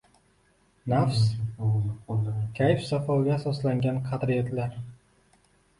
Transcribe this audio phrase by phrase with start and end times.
[1.07, 1.19] Nafs,
[2.59, 4.79] kayf-safoga asoslangan qadriyatlar